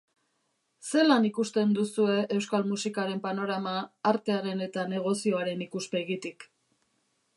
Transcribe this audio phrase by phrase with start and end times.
[0.91, 3.75] Zelan ikusten duzue euskal musikaren panorama,
[4.13, 6.49] artearen eta negozioaren ikuspegitik?